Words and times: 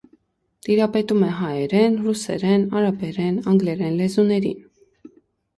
Տիրապետում 0.67 1.25
է 1.27 1.27
հայերեն, 1.41 1.99
ռուսերեն, 2.07 2.65
արաբերեն, 2.81 3.39
անգլերեն 3.53 3.95
լեզուներին։ 4.03 4.65